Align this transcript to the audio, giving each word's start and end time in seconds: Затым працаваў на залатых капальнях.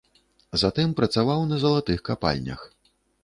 Затым 0.61 0.95
працаваў 0.99 1.45
на 1.51 1.59
залатых 1.65 1.99
капальнях. 2.11 2.61